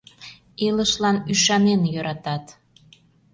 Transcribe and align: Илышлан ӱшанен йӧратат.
Илышлан 0.65 1.17
ӱшанен 1.31 1.81
йӧратат. 1.93 2.45